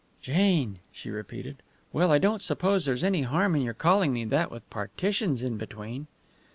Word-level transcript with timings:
"Jane!" 0.19 0.79
she 0.91 1.11
repeated. 1.11 1.57
"Well, 1.93 2.11
I 2.11 2.17
don't 2.17 2.41
suppose 2.41 2.85
there's 2.85 3.03
any 3.03 3.21
harm 3.21 3.55
in 3.55 3.61
your 3.61 3.75
calling 3.75 4.11
me 4.11 4.25
that, 4.25 4.49
with 4.49 4.67
partitions 4.71 5.43
in 5.43 5.57
between." 5.57 6.07